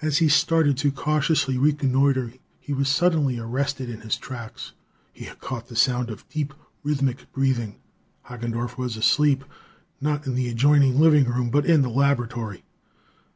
As 0.00 0.18
he 0.18 0.28
started 0.28 0.76
to 0.78 0.92
cautiously 0.92 1.58
reconnoiter, 1.58 2.32
he 2.60 2.72
was 2.72 2.88
suddenly 2.88 3.40
arrested 3.40 3.90
in 3.90 4.02
his 4.02 4.16
tracks. 4.16 4.70
He 5.12 5.24
had 5.24 5.40
caught 5.40 5.66
the 5.66 5.74
sound 5.74 6.10
of 6.10 6.28
deep, 6.28 6.54
rhythmic 6.84 7.26
breathing. 7.32 7.74
Hagendorff 8.28 8.78
was 8.78 8.96
asleep, 8.96 9.42
not 10.00 10.28
in 10.28 10.36
the 10.36 10.48
adjoining 10.48 11.00
living 11.00 11.24
room 11.24 11.50
but 11.50 11.66
in 11.66 11.82
the 11.82 11.90
laboratory! 11.90 12.62